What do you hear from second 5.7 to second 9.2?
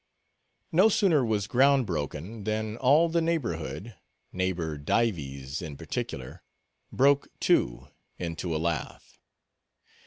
particular, broke, too—into a laugh.